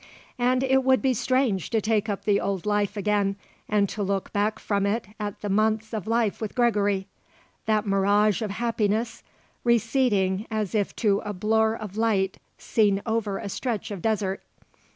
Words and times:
And 0.39 0.63
it 0.63 0.83
would 0.83 0.99
be 0.99 1.13
strange 1.13 1.69
to 1.69 1.79
take 1.79 2.09
up 2.09 2.25
the 2.25 2.39
old 2.41 2.65
life 2.65 2.97
again 2.97 3.35
and 3.69 3.87
to 3.89 4.01
look 4.01 4.33
back 4.33 4.57
from 4.57 4.87
it 4.87 5.05
at 5.19 5.41
the 5.41 5.47
months 5.47 5.93
of 5.93 6.07
life 6.07 6.41
with 6.41 6.55
Gregory 6.55 7.07
that 7.67 7.85
mirage 7.85 8.41
of 8.41 8.49
happiness 8.49 9.21
receding 9.63 10.47
as 10.49 10.73
if 10.73 10.95
to 10.95 11.19
a 11.23 11.33
blur 11.33 11.75
of 11.75 11.97
light 11.97 12.39
seen 12.57 13.03
over 13.05 13.37
a 13.37 13.47
stretch 13.47 13.91
of 13.91 14.01
desert. 14.01 14.41